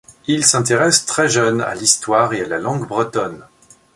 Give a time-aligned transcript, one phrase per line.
[0.25, 3.45] Il s’intéresse très jeune à l’histoire et à la langue bretonnes.